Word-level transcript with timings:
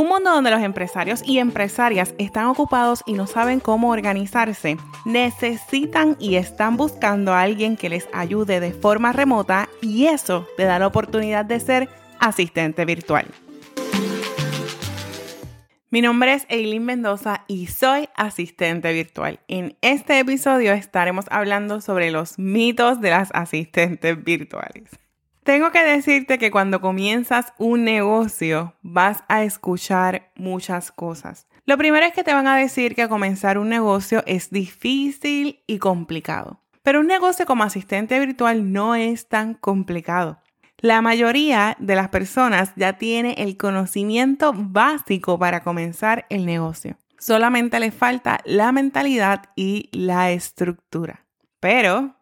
Un 0.00 0.08
mundo 0.08 0.30
donde 0.30 0.50
los 0.50 0.62
empresarios 0.62 1.20
y 1.26 1.40
empresarias 1.40 2.14
están 2.16 2.46
ocupados 2.46 3.02
y 3.04 3.12
no 3.12 3.26
saben 3.26 3.60
cómo 3.60 3.90
organizarse, 3.90 4.78
necesitan 5.04 6.16
y 6.18 6.36
están 6.36 6.78
buscando 6.78 7.34
a 7.34 7.42
alguien 7.42 7.76
que 7.76 7.90
les 7.90 8.08
ayude 8.14 8.60
de 8.60 8.72
forma 8.72 9.12
remota 9.12 9.68
y 9.82 10.06
eso 10.06 10.48
te 10.56 10.64
da 10.64 10.78
la 10.78 10.86
oportunidad 10.86 11.44
de 11.44 11.60
ser 11.60 11.90
asistente 12.18 12.86
virtual. 12.86 13.26
Mi 15.90 16.00
nombre 16.00 16.32
es 16.32 16.46
Eileen 16.48 16.86
Mendoza 16.86 17.44
y 17.46 17.66
soy 17.66 18.08
asistente 18.16 18.94
virtual. 18.94 19.40
En 19.48 19.76
este 19.82 20.18
episodio 20.18 20.72
estaremos 20.72 21.26
hablando 21.30 21.82
sobre 21.82 22.10
los 22.10 22.38
mitos 22.38 23.02
de 23.02 23.10
las 23.10 23.28
asistentes 23.34 24.24
virtuales. 24.24 24.88
Tengo 25.44 25.72
que 25.72 25.82
decirte 25.82 26.38
que 26.38 26.50
cuando 26.50 26.80
comienzas 26.80 27.52
un 27.58 27.84
negocio 27.84 28.74
vas 28.82 29.24
a 29.28 29.42
escuchar 29.42 30.30
muchas 30.36 30.92
cosas. 30.92 31.46
Lo 31.64 31.78
primero 31.78 32.04
es 32.04 32.12
que 32.12 32.24
te 32.24 32.34
van 32.34 32.46
a 32.46 32.56
decir 32.56 32.94
que 32.94 33.08
comenzar 33.08 33.58
un 33.58 33.68
negocio 33.68 34.22
es 34.26 34.50
difícil 34.50 35.62
y 35.66 35.78
complicado. 35.78 36.60
Pero 36.82 37.00
un 37.00 37.06
negocio 37.06 37.46
como 37.46 37.64
asistente 37.64 38.18
virtual 38.18 38.72
no 38.72 38.94
es 38.94 39.28
tan 39.28 39.54
complicado. 39.54 40.40
La 40.78 41.02
mayoría 41.02 41.76
de 41.78 41.94
las 41.94 42.08
personas 42.08 42.72
ya 42.76 42.94
tiene 42.94 43.34
el 43.38 43.56
conocimiento 43.56 44.52
básico 44.54 45.38
para 45.38 45.62
comenzar 45.62 46.26
el 46.30 46.46
negocio. 46.46 46.96
Solamente 47.18 47.78
le 47.80 47.90
falta 47.90 48.40
la 48.46 48.72
mentalidad 48.72 49.44
y 49.56 49.90
la 49.92 50.30
estructura. 50.30 51.26
Pero 51.60 52.16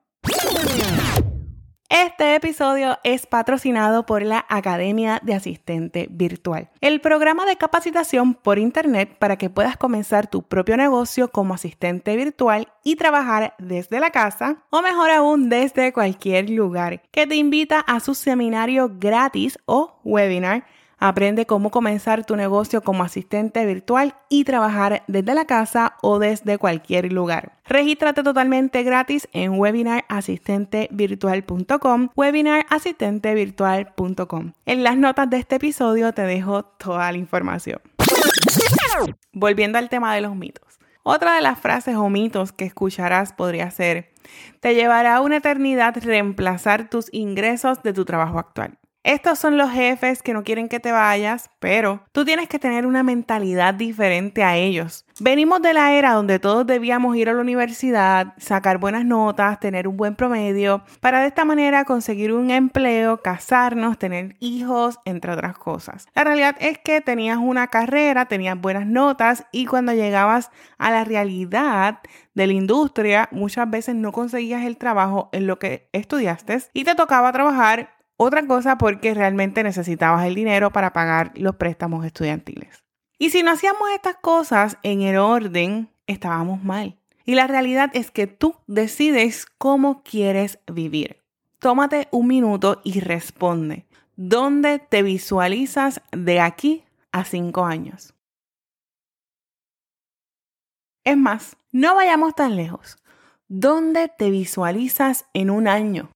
este 1.89 2.35
episodio 2.35 2.99
es 3.03 3.27
patrocinado 3.27 4.05
por 4.05 4.23
la 4.23 4.45
Academia 4.49 5.21
de 5.23 5.35
Asistente 5.35 6.07
Virtual, 6.11 6.69
el 6.81 7.01
programa 7.01 7.47
de 7.47 7.57
capacitación 7.57 8.35
por 8.35 8.59
Internet 8.59 9.17
para 9.19 9.37
que 9.37 9.49
puedas 9.49 9.77
comenzar 9.77 10.29
tu 10.29 10.43
propio 10.43 10.77
negocio 10.77 11.31
como 11.31 11.55
asistente 11.55 12.15
virtual 12.17 12.69
y 12.85 12.97
trabajar 12.97 13.55
desde 13.59 14.01
la 14.01 14.11
casa 14.11 14.65
o 14.71 14.83
mejor 14.83 15.11
aún 15.11 15.49
desde 15.49 15.93
cualquier 15.93 16.51
lugar, 16.51 17.03
que 17.11 17.27
te 17.27 17.37
invita 17.37 17.81
a 17.81 18.01
su 18.01 18.15
seminario 18.15 18.91
gratis 18.99 19.59
o 19.65 19.99
webinar 20.05 20.67
Aprende 21.01 21.47
cómo 21.47 21.71
comenzar 21.71 22.25
tu 22.25 22.35
negocio 22.35 22.83
como 22.83 23.05
asistente 23.05 23.65
virtual 23.65 24.17
y 24.29 24.43
trabajar 24.43 25.05
desde 25.07 25.33
la 25.35 25.45
casa 25.45 25.95
o 26.03 26.19
desde 26.19 26.59
cualquier 26.59 27.13
lugar. 27.13 27.53
Regístrate 27.67 28.25
totalmente 28.25 28.83
gratis 28.83 29.29
en 29.33 29.57
webinarasistentevirtual.com, 29.59 32.09
webinarasistentevirtual.com. 32.17 34.53
En 34.67 34.83
las 34.83 34.97
notas 34.97 35.31
de 35.31 35.37
este 35.37 35.55
episodio 35.57 36.13
te 36.13 36.23
dejo 36.23 36.65
toda 36.65 37.13
la 37.13 37.19
información. 37.19 37.81
Volviendo 39.33 39.79
al 39.79 39.89
tema 39.89 40.13
de 40.15 40.23
los 40.23 40.35
mitos. 40.35 40.67
Otra 41.05 41.37
de 41.37 41.43
las 41.43 41.61
frases 41.61 41.95
o 41.95 42.11
mitos 42.11 42.51
que 42.53 42.65
escucharás 42.65 43.33
podría 43.33 43.71
ser, 43.71 44.11
te 44.61 44.75
llevará 44.75 45.21
una 45.21 45.37
eternidad 45.37 45.95
reemplazar 46.03 46.91
tus 46.91 47.09
ingresos 47.13 47.83
de 47.83 47.93
tu 47.93 48.05
trabajo 48.05 48.39
actual. 48.39 48.79
Estos 49.05 49.39
son 49.39 49.57
los 49.57 49.71
jefes 49.71 50.23
que 50.23 50.35
no 50.35 50.43
quieren 50.43 50.69
que 50.69 50.81
te 50.81 50.93
vayas, 50.93 51.51
pero 51.61 52.03
tú 52.13 52.25
tienes 52.25 52.49
que 52.49 52.59
tener 52.59 52.85
una 52.85 53.03
mentalidad 53.03 53.73
diferente 53.73 54.43
a 54.43 54.57
ellos. 54.57 55.07
Venimos 55.21 55.63
de 55.63 55.73
la 55.73 55.93
era 55.93 56.13
donde 56.13 56.39
todos 56.39 56.67
debíamos 56.67 57.17
ir 57.17 57.29
a 57.29 57.33
la 57.33 57.41
universidad, 57.41 58.35
sacar 58.39 58.79
buenas 58.79 59.05
notas, 59.05 59.61
tener 59.61 59.89
un 59.89 59.97
buen 59.97 60.15
promedio, 60.15 60.83
para 61.01 61.21
de 61.21 61.29
esta 61.29 61.45
manera 61.45 61.85
conseguir 61.85 62.33
un 62.33 62.51
empleo, 62.51 63.23
casarnos, 63.23 63.99
tener 63.99 64.37
hijos, 64.41 64.99
entre 65.05 65.33
otras 65.33 65.57
cosas. 65.57 66.07
La 66.15 66.25
realidad 66.25 66.57
es 66.61 66.79
que 66.79 67.01
tenías 67.01 67.39
una 67.39 67.69
carrera, 67.69 68.27
tenías 68.27 68.61
buenas 68.61 68.87
notas 68.87 69.47
y 69.53 69.67
cuando 69.67 69.93
llegabas 69.93 70.51
a 70.77 70.91
la 70.91 71.05
realidad 71.05 72.01
de 72.35 72.47
la 72.47 72.53
industria, 72.53 73.29
muchas 73.33 73.69
veces 73.71 73.95
no 73.95 74.13
conseguías 74.13 74.65
el 74.65 74.77
trabajo 74.77 75.29
en 75.33 75.47
lo 75.47 75.59
que 75.59 75.89
estudiaste 75.93 76.59
y 76.73 76.85
te 76.85 76.95
tocaba 76.95 77.33
trabajar 77.33 77.98
otra 78.19 78.47
cosa 78.47 78.77
porque 78.79 79.15
realmente 79.15 79.63
necesitabas 79.63 80.27
el 80.27 80.35
dinero 80.35 80.73
para 80.73 80.93
pagar 80.93 81.33
los 81.37 81.55
préstamos 81.55 82.05
estudiantiles. 82.05 82.85
Y 83.17 83.31
si 83.31 83.43
no 83.43 83.53
hacíamos 83.53 83.89
estas 83.95 84.17
cosas 84.17 84.77
en 84.83 85.03
el 85.03 85.17
orden, 85.17 85.91
estábamos 86.07 86.63
mal. 86.63 86.99
Y 87.25 87.37
la 87.37 87.47
realidad 87.47 87.91
es 87.95 88.11
que 88.11 88.27
tú 88.27 88.57
decides 88.67 89.47
cómo 89.47 90.03
quieres 90.03 90.59
vivir. 90.67 91.23
Tómate 91.61 92.09
un 92.11 92.27
minuto 92.27 92.81
y 92.85 93.01
responde. 93.01 93.87
¿Dónde 94.17 94.81
te 94.81 95.03
visualizas 95.03 96.01
de 96.11 96.41
aquí 96.41 96.85
a 97.13 97.25
cinco 97.25 97.65
años? 97.65 98.15
Es 101.05 101.17
más, 101.17 101.57
no 101.71 101.95
vayamos 101.95 102.35
tan 102.35 102.57
lejos. 102.57 102.99
¿Dónde 103.47 104.09
te 104.09 104.31
visualizas 104.31 105.27
en 105.35 105.51
un 105.51 105.69
año? 105.69 106.11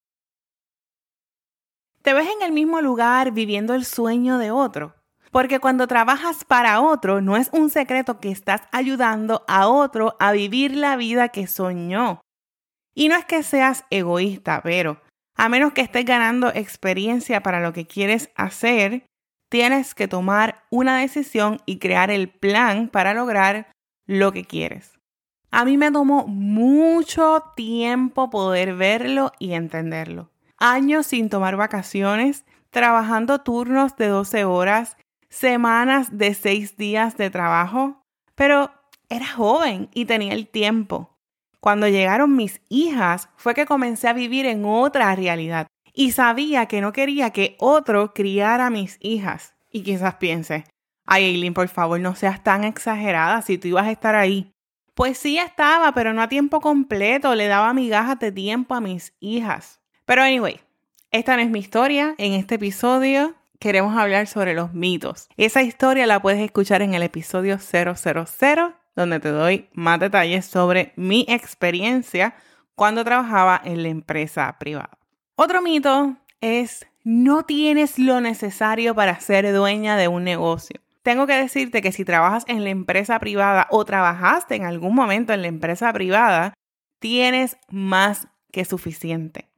Te 2.02 2.12
ves 2.12 2.28
en 2.28 2.42
el 2.42 2.52
mismo 2.52 2.80
lugar 2.80 3.30
viviendo 3.32 3.74
el 3.74 3.84
sueño 3.84 4.38
de 4.38 4.50
otro. 4.50 4.94
Porque 5.30 5.60
cuando 5.60 5.86
trabajas 5.86 6.44
para 6.44 6.80
otro, 6.80 7.22
no 7.22 7.36
es 7.36 7.48
un 7.52 7.70
secreto 7.70 8.20
que 8.20 8.30
estás 8.30 8.62
ayudando 8.70 9.44
a 9.48 9.68
otro 9.68 10.14
a 10.18 10.32
vivir 10.32 10.76
la 10.76 10.96
vida 10.96 11.30
que 11.30 11.46
soñó. 11.46 12.20
Y 12.94 13.08
no 13.08 13.16
es 13.16 13.24
que 13.24 13.42
seas 13.42 13.86
egoísta, 13.88 14.60
pero 14.62 15.00
a 15.34 15.48
menos 15.48 15.72
que 15.72 15.80
estés 15.80 16.04
ganando 16.04 16.48
experiencia 16.48 17.42
para 17.42 17.60
lo 17.60 17.72
que 17.72 17.86
quieres 17.86 18.30
hacer, 18.34 19.06
tienes 19.48 19.94
que 19.94 20.08
tomar 20.08 20.64
una 20.70 20.98
decisión 20.98 21.62
y 21.64 21.78
crear 21.78 22.10
el 22.10 22.28
plan 22.28 22.88
para 22.88 23.14
lograr 23.14 23.72
lo 24.06 24.32
que 24.32 24.44
quieres. 24.44 24.98
A 25.50 25.64
mí 25.64 25.78
me 25.78 25.90
tomó 25.90 26.26
mucho 26.26 27.42
tiempo 27.56 28.28
poder 28.28 28.74
verlo 28.74 29.32
y 29.38 29.52
entenderlo 29.52 30.31
años 30.62 31.06
sin 31.06 31.28
tomar 31.28 31.56
vacaciones, 31.56 32.44
trabajando 32.70 33.40
turnos 33.40 33.96
de 33.96 34.06
12 34.06 34.44
horas, 34.44 34.96
semanas 35.28 36.16
de 36.16 36.34
6 36.34 36.76
días 36.76 37.16
de 37.16 37.30
trabajo, 37.30 38.04
pero 38.36 38.70
era 39.10 39.26
joven 39.26 39.90
y 39.92 40.04
tenía 40.04 40.32
el 40.32 40.46
tiempo. 40.46 41.18
Cuando 41.58 41.88
llegaron 41.88 42.36
mis 42.36 42.62
hijas 42.68 43.28
fue 43.36 43.54
que 43.54 43.66
comencé 43.66 44.08
a 44.08 44.12
vivir 44.12 44.46
en 44.46 44.64
otra 44.64 45.14
realidad 45.16 45.66
y 45.92 46.12
sabía 46.12 46.66
que 46.66 46.80
no 46.80 46.92
quería 46.92 47.30
que 47.30 47.56
otro 47.58 48.14
criara 48.14 48.66
a 48.66 48.70
mis 48.70 48.98
hijas. 49.00 49.54
Y 49.70 49.82
quizás 49.82 50.14
piense, 50.14 50.64
ay 51.06 51.24
Eileen, 51.24 51.54
por 51.54 51.68
favor, 51.68 51.98
no 51.98 52.14
seas 52.14 52.42
tan 52.44 52.62
exagerada 52.62 53.42
si 53.42 53.58
tú 53.58 53.68
ibas 53.68 53.86
a 53.86 53.92
estar 53.92 54.14
ahí. 54.14 54.52
Pues 54.94 55.18
sí 55.18 55.38
estaba, 55.38 55.92
pero 55.92 56.12
no 56.12 56.22
a 56.22 56.28
tiempo 56.28 56.60
completo, 56.60 57.34
le 57.34 57.48
daba 57.48 57.74
migajas 57.74 58.18
de 58.20 58.30
tiempo 58.30 58.74
a 58.74 58.80
mis 58.80 59.14
hijas. 59.18 59.81
Pero 60.04 60.22
anyway, 60.22 60.60
esta 61.10 61.36
no 61.36 61.42
es 61.42 61.50
mi 61.50 61.60
historia. 61.60 62.14
En 62.18 62.32
este 62.32 62.56
episodio 62.56 63.34
queremos 63.58 63.96
hablar 63.96 64.26
sobre 64.26 64.54
los 64.54 64.72
mitos. 64.74 65.28
Esa 65.36 65.62
historia 65.62 66.06
la 66.06 66.20
puedes 66.20 66.40
escuchar 66.40 66.82
en 66.82 66.94
el 66.94 67.02
episodio 67.02 67.58
000, 67.58 67.94
donde 68.96 69.20
te 69.20 69.28
doy 69.28 69.68
más 69.72 70.00
detalles 70.00 70.46
sobre 70.46 70.92
mi 70.96 71.24
experiencia 71.28 72.34
cuando 72.74 73.04
trabajaba 73.04 73.60
en 73.64 73.82
la 73.82 73.88
empresa 73.88 74.56
privada. 74.58 74.98
Otro 75.36 75.62
mito 75.62 76.16
es 76.40 76.86
no 77.04 77.44
tienes 77.44 77.98
lo 77.98 78.20
necesario 78.20 78.94
para 78.94 79.18
ser 79.20 79.52
dueña 79.52 79.96
de 79.96 80.08
un 80.08 80.24
negocio. 80.24 80.80
Tengo 81.02 81.26
que 81.26 81.34
decirte 81.34 81.82
que 81.82 81.92
si 81.92 82.04
trabajas 82.04 82.44
en 82.46 82.64
la 82.64 82.70
empresa 82.70 83.18
privada 83.18 83.66
o 83.70 83.84
trabajaste 83.84 84.54
en 84.54 84.64
algún 84.64 84.94
momento 84.94 85.32
en 85.32 85.42
la 85.42 85.48
empresa 85.48 85.92
privada, 85.92 86.54
tienes 87.00 87.56
más 87.68 88.28
que 88.52 88.64
suficiente. 88.64 89.51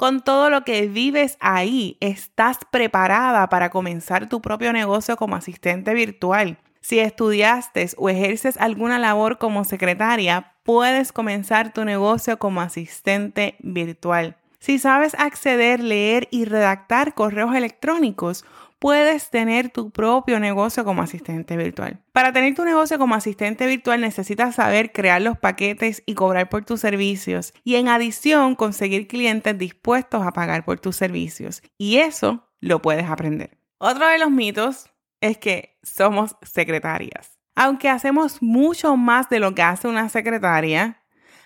Con 0.00 0.22
todo 0.22 0.48
lo 0.48 0.64
que 0.64 0.88
vives 0.88 1.36
ahí, 1.40 1.98
estás 2.00 2.56
preparada 2.70 3.50
para 3.50 3.68
comenzar 3.68 4.30
tu 4.30 4.40
propio 4.40 4.72
negocio 4.72 5.18
como 5.18 5.36
asistente 5.36 5.92
virtual. 5.92 6.56
Si 6.80 6.98
estudiaste 6.98 7.86
o 7.98 8.08
ejerces 8.08 8.56
alguna 8.56 8.98
labor 8.98 9.36
como 9.36 9.62
secretaria, 9.64 10.54
puedes 10.62 11.12
comenzar 11.12 11.74
tu 11.74 11.84
negocio 11.84 12.38
como 12.38 12.62
asistente 12.62 13.56
virtual. 13.58 14.38
Si 14.58 14.78
sabes 14.78 15.14
acceder, 15.18 15.80
leer 15.80 16.28
y 16.30 16.46
redactar 16.46 17.12
correos 17.12 17.54
electrónicos, 17.54 18.46
puedes 18.80 19.30
tener 19.30 19.68
tu 19.68 19.90
propio 19.90 20.40
negocio 20.40 20.84
como 20.84 21.02
asistente 21.02 21.56
virtual. 21.56 22.02
Para 22.12 22.32
tener 22.32 22.54
tu 22.54 22.64
negocio 22.64 22.98
como 22.98 23.14
asistente 23.14 23.66
virtual 23.66 24.00
necesitas 24.00 24.56
saber 24.56 24.90
crear 24.90 25.22
los 25.22 25.38
paquetes 25.38 26.02
y 26.06 26.14
cobrar 26.14 26.48
por 26.48 26.64
tus 26.64 26.80
servicios 26.80 27.52
y 27.62 27.76
en 27.76 27.88
adición 27.88 28.56
conseguir 28.56 29.06
clientes 29.06 29.56
dispuestos 29.56 30.26
a 30.26 30.32
pagar 30.32 30.64
por 30.64 30.80
tus 30.80 30.96
servicios. 30.96 31.62
Y 31.78 31.98
eso 31.98 32.48
lo 32.58 32.82
puedes 32.82 33.08
aprender. 33.08 33.58
Otro 33.78 34.06
de 34.08 34.18
los 34.18 34.30
mitos 34.30 34.90
es 35.20 35.38
que 35.38 35.78
somos 35.82 36.36
secretarias. 36.42 37.38
Aunque 37.54 37.90
hacemos 37.90 38.40
mucho 38.40 38.96
más 38.96 39.28
de 39.28 39.40
lo 39.40 39.54
que 39.54 39.62
hace 39.62 39.88
una 39.88 40.08
secretaria, 40.08 41.02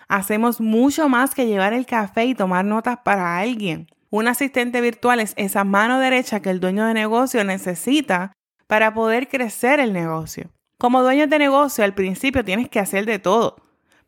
hacemos 0.07 0.61
mucho 0.61 1.09
más 1.09 1.35
que 1.35 1.47
llevar 1.47 1.73
el 1.73 1.87
café 1.87 2.27
y 2.27 2.35
tomar 2.35 2.65
notas 2.65 2.99
para 3.05 3.39
alguien. 3.39 3.89
Un 4.17 4.29
asistente 4.29 4.81
virtual 4.81 5.19
es 5.19 5.35
esa 5.37 5.65
mano 5.65 5.99
derecha 5.99 6.39
que 6.39 6.49
el 6.49 6.61
dueño 6.61 6.87
de 6.87 6.95
negocio 6.95 7.43
necesita 7.43 8.33
para 8.69 8.95
poder 8.95 9.27
crecer 9.27 9.81
el 9.81 9.93
negocio. 9.93 10.53
Como 10.79 11.03
dueño 11.03 11.27
de 11.27 11.37
negocio, 11.41 11.83
al 11.83 11.97
principio 11.97 12.45
tienes 12.45 12.69
que 12.69 12.79
hacer 12.79 13.07
de 13.07 13.19
todo, 13.19 13.57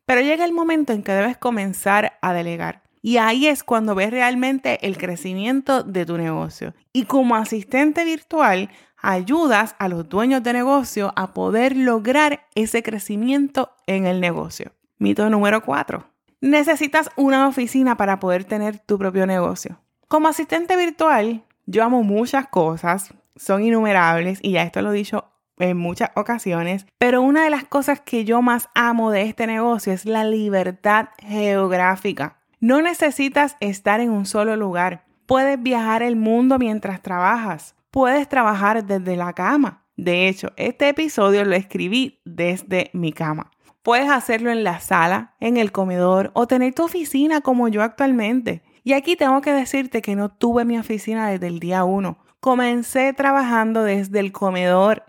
pero 0.05 0.21
llega 0.21 0.45
el 0.45 0.53
momento 0.53 0.93
en 0.93 1.03
que 1.03 1.11
debes 1.11 1.35
comenzar 1.35 2.17
a 2.21 2.31
delegar. 2.31 2.83
Y 3.01 3.17
ahí 3.17 3.47
es 3.47 3.65
cuando 3.65 3.95
ves 3.95 4.11
realmente 4.11 4.87
el 4.87 4.97
crecimiento 4.97 5.83
de 5.83 6.05
tu 6.05 6.17
negocio. 6.17 6.73
Y 6.93 7.03
como 7.03 7.35
asistente 7.35 8.05
virtual, 8.05 8.69
ayudas 9.01 9.75
a 9.77 9.89
los 9.89 10.07
dueños 10.07 10.41
de 10.41 10.53
negocio 10.53 11.11
a 11.17 11.33
poder 11.33 11.75
lograr 11.75 12.47
ese 12.55 12.81
crecimiento 12.81 13.75
en 13.87 14.05
el 14.05 14.21
negocio. 14.21 14.71
Mito 14.99 15.29
número 15.29 15.65
4. 15.65 16.09
Necesitas 16.39 17.09
una 17.17 17.45
oficina 17.45 17.97
para 17.97 18.21
poder 18.21 18.45
tener 18.45 18.79
tu 18.79 18.97
propio 18.97 19.27
negocio. 19.27 19.81
Como 20.07 20.29
asistente 20.29 20.77
virtual, 20.77 21.43
yo 21.65 21.83
amo 21.83 22.01
muchas 22.01 22.47
cosas, 22.47 23.13
son 23.35 23.61
innumerables 23.65 24.39
y 24.41 24.53
ya 24.53 24.63
esto 24.63 24.81
lo 24.81 24.93
he 24.93 24.95
dicho 24.95 25.25
en 25.59 25.75
muchas 25.75 26.11
ocasiones, 26.15 26.85
pero 26.97 27.21
una 27.21 27.43
de 27.43 27.49
las 27.49 27.65
cosas 27.65 27.99
que 27.99 28.23
yo 28.23 28.41
más 28.41 28.69
amo 28.73 29.11
de 29.11 29.23
este 29.23 29.47
negocio 29.47 29.91
es 29.91 30.05
la 30.05 30.23
libertad 30.23 31.09
geográfica. 31.19 32.37
No 32.61 32.81
necesitas 32.81 33.57
estar 33.59 33.99
en 33.99 34.11
un 34.11 34.25
solo 34.25 34.55
lugar. 34.55 35.03
Puedes 35.25 35.61
viajar 35.61 36.03
el 36.03 36.15
mundo 36.15 36.57
mientras 36.57 37.01
trabajas. 37.01 37.75
Puedes 37.91 38.29
trabajar 38.29 38.85
desde 38.85 39.17
la 39.17 39.33
cama. 39.33 39.83
De 39.97 40.29
hecho, 40.29 40.53
este 40.55 40.87
episodio 40.87 41.43
lo 41.43 41.53
escribí 41.53 42.21
desde 42.23 42.91
mi 42.93 43.11
cama. 43.11 43.51
Puedes 43.83 44.09
hacerlo 44.09 44.51
en 44.51 44.63
la 44.63 44.79
sala, 44.79 45.35
en 45.41 45.57
el 45.57 45.73
comedor 45.73 46.31
o 46.33 46.47
tener 46.47 46.73
tu 46.73 46.85
oficina 46.85 47.41
como 47.41 47.67
yo 47.67 47.83
actualmente. 47.83 48.63
Y 48.87 48.93
aquí 48.93 49.17
tengo 49.17 49.41
que 49.41 49.51
decirte 49.51 50.01
que 50.01 50.15
no 50.15 50.29
tuve 50.29 50.63
mi 50.63 50.79
oficina 50.79 51.27
desde 51.27 51.47
el 51.47 51.59
día 51.59 51.83
1. 51.83 52.17
Comencé 52.39 53.11
trabajando 53.11 53.83
desde 53.83 54.21
el 54.21 54.31
comedor 54.31 55.03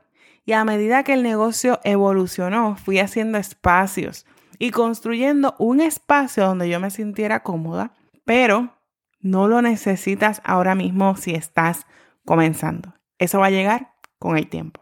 y 0.45 0.55
a 0.55 0.65
medida 0.65 1.05
que 1.05 1.13
el 1.13 1.23
negocio 1.23 1.79
evolucionó, 1.85 2.75
fui 2.75 2.99
haciendo 2.99 3.39
espacios 3.39 4.27
y 4.59 4.73
construyendo 4.73 5.55
un 5.61 5.81
espacio 5.81 6.45
donde 6.45 6.69
yo 6.69 6.81
me 6.81 6.91
sintiera 6.91 7.45
cómoda, 7.45 7.93
pero 8.25 8.75
no 9.21 9.47
lo 9.47 9.63
necesitas 9.63 10.43
ahora 10.43 10.75
mismo 10.75 11.15
si 11.15 11.37
estás 11.37 11.87
comenzando. 12.25 12.95
Eso 13.21 13.39
va 13.39 13.47
a 13.47 13.51
llegar 13.51 13.93
con 14.19 14.37
el 14.37 14.49
tiempo. 14.49 14.81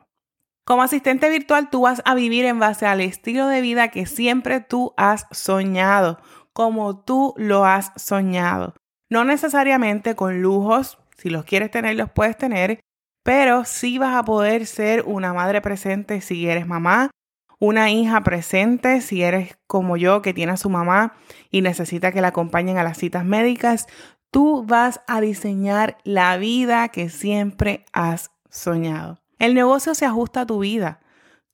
Como 0.64 0.82
asistente 0.82 1.28
virtual, 1.28 1.69
tú 1.69 1.82
vas 1.82 2.00
a 2.06 2.14
vivir 2.14 2.46
en 2.46 2.58
base 2.58 2.87
al 2.87 3.02
estilo 3.02 3.46
de 3.49 3.60
vida 3.60 3.88
que 3.88 4.06
siempre 4.06 4.60
tú 4.60 4.94
has 4.96 5.26
soñado, 5.32 6.19
como 6.54 6.99
tú 6.99 7.34
lo 7.37 7.66
has 7.66 7.92
soñado. 7.96 8.72
No 9.08 9.24
necesariamente 9.24 10.14
con 10.14 10.42
lujos, 10.42 10.98
si 11.16 11.30
los 11.30 11.44
quieres 11.44 11.70
tener, 11.70 11.96
los 11.96 12.10
puedes 12.10 12.36
tener, 12.36 12.80
pero 13.22 13.64
sí 13.64 13.98
vas 13.98 14.14
a 14.14 14.24
poder 14.24 14.66
ser 14.66 15.02
una 15.06 15.32
madre 15.32 15.60
presente 15.60 16.20
si 16.20 16.48
eres 16.48 16.66
mamá, 16.66 17.10
una 17.58 17.90
hija 17.90 18.22
presente 18.22 19.00
si 19.00 19.22
eres 19.22 19.56
como 19.66 19.96
yo 19.96 20.22
que 20.22 20.34
tiene 20.34 20.52
a 20.52 20.56
su 20.56 20.70
mamá 20.70 21.14
y 21.50 21.62
necesita 21.62 22.12
que 22.12 22.20
la 22.20 22.28
acompañen 22.28 22.78
a 22.78 22.84
las 22.84 22.98
citas 22.98 23.24
médicas. 23.24 23.86
Tú 24.30 24.64
vas 24.66 25.00
a 25.06 25.20
diseñar 25.20 25.98
la 26.04 26.36
vida 26.36 26.88
que 26.88 27.08
siempre 27.08 27.84
has 27.92 28.30
soñado. 28.50 29.20
El 29.38 29.54
negocio 29.54 29.94
se 29.94 30.04
ajusta 30.04 30.42
a 30.42 30.46
tu 30.46 30.60
vida. 30.60 31.00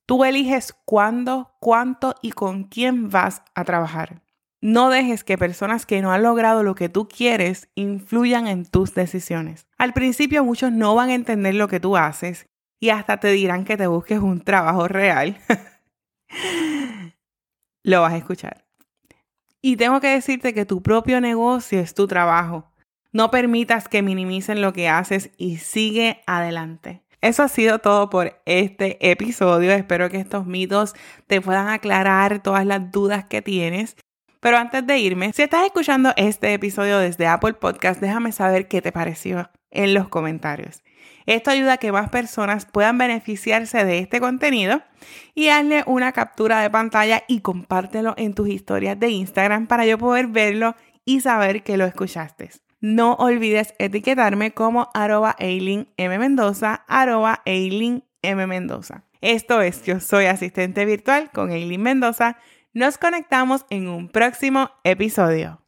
Tú 0.07 0.25
eliges 0.25 0.75
cuándo, 0.85 1.55
cuánto 1.61 2.17
y 2.23 2.33
con 2.33 2.65
quién 2.65 3.09
vas 3.09 3.43
a 3.55 3.65
trabajar. 3.65 4.23
No 4.63 4.91
dejes 4.91 5.25
que 5.25 5.37
personas 5.37 5.87
que 5.87 6.01
no 6.03 6.13
han 6.13 6.23
logrado 6.23 6.63
lo 6.63 6.77
que 6.77 6.89
tú 6.89 7.09
quieres 7.09 7.69
influyan 7.75 8.47
en 8.47 8.65
tus 8.65 8.95
decisiones. 8.95 9.67
Al 9.77 9.93
principio 9.93 10.45
muchos 10.45 10.71
no 10.71 10.95
van 10.95 11.11
a 11.11 11.15
entender 11.15 11.57
lo 11.57 11.67
que 11.67 11.81
tú 11.81 11.97
haces 11.97 12.47
y 12.79 12.91
hasta 12.91 13.19
te 13.19 13.33
dirán 13.33 13.65
que 13.65 13.77
te 13.77 13.89
busques 13.89 14.21
un 14.21 14.41
trabajo 14.41 14.87
real. 14.87 15.37
lo 17.83 18.03
vas 18.03 18.13
a 18.13 18.19
escuchar. 18.19 18.65
Y 19.61 19.77
tengo 19.77 20.01
que 20.01 20.09
decirte 20.09 20.55
que 20.55 20.65
tu 20.65 20.81
propio 20.81 21.21
negocio 21.21 21.81
es 21.81 21.95
tu 21.95 22.07
trabajo. 22.07 22.71
No 23.11 23.33
permitas 23.33 23.89
que 23.89 24.03
minimicen 24.03 24.63
lo 24.63 24.73
que 24.73 24.89
haces 24.89 25.33
y 25.37 25.57
sigue 25.57 26.23
adelante. 26.29 27.03
Eso 27.21 27.43
ha 27.43 27.49
sido 27.49 27.81
todo 27.81 28.11
por 28.11 28.41
este 28.47 29.11
episodio. 29.11 29.73
Espero 29.73 30.09
que 30.09 30.19
estos 30.19 30.47
mitos 30.47 30.95
te 31.27 31.41
puedan 31.41 31.67
aclarar 31.67 32.45
todas 32.45 32.65
las 32.65 32.93
dudas 32.93 33.25
que 33.25 33.43
tienes. 33.43 33.97
Pero 34.43 34.59
antes 34.59 34.85
de 34.85 34.99
irme, 34.99 35.33
si 35.33 35.43
estás 35.43 35.65
escuchando 35.65 36.13
este 36.17 36.53
episodio 36.53 36.99
desde 36.99 37.29
Apple 37.29 37.53
Podcast, 37.53 38.01
déjame 38.01 38.33
saber 38.33 38.67
qué 38.67 38.83
te 38.83 38.91
pareció 38.91 39.53
en 39.71 39.95
los 39.95 40.09
comentarios. 40.09 40.83
Esto 41.27 41.53
ayuda 41.53 41.75
a 41.75 41.77
que 41.77 41.93
más 41.93 42.11
personas 42.11 42.67
puedan 42.67 42.99
beneficiarse 42.99 43.85
de 43.85 44.01
este 44.01 44.19
contenido 44.19 44.83
y 45.37 45.47
hazle 45.51 45.85
una 45.87 46.11
captura 46.11 46.61
de 46.61 46.71
pantalla 46.71 47.23
y 47.29 47.39
compártelo 47.39 48.15
en 48.17 48.35
tus 48.35 48.49
historias 48.49 48.99
de 48.99 49.11
Instagram 49.11 49.69
para 49.69 49.87
yo 49.87 49.97
poder 49.97 50.27
verlo 50.27 50.75
y 51.05 51.21
saber 51.21 51.63
que 51.63 51.77
lo 51.77 51.85
escuchaste. 51.85 52.51
No 52.81 53.13
olvides 53.15 53.75
etiquetarme 53.79 54.55
como 54.55 54.91
arroba 54.93 55.37
M. 55.39 55.87
Mendoza, 56.19 56.85
arroba 56.89 57.43
M. 57.45 58.47
Mendoza. 58.49 59.05
Esto 59.21 59.61
es, 59.61 59.85
yo 59.85 60.01
soy 60.01 60.25
asistente 60.25 60.85
virtual 60.85 61.31
con 61.31 61.53
Eileen 61.53 61.81
Mendoza 61.81 62.39
nos 62.75 62.99
conectamos 62.99 63.65
en 63.71 63.89
un 63.89 64.09
próximo 64.09 64.71
episodio. 64.85 65.62